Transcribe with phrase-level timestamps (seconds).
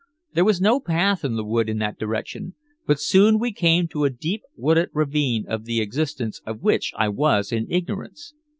[0.33, 2.55] There was no path in the wood in that direction,
[2.87, 7.07] but soon we came to a deep wooded ravine of the existence of which I
[7.07, 8.33] was in ignorance.